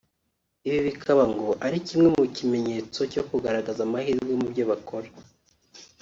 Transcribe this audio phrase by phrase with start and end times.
[0.67, 5.09] Ibi bikaba ngo ari kimwe mu kimenyetso cyo kugaragaza amahirwe mubyo bakora